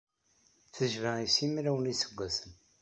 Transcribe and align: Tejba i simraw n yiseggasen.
Tejba 0.75 1.11
i 1.25 1.27
simraw 1.35 1.77
n 1.79 1.89
yiseggasen. 1.89 2.51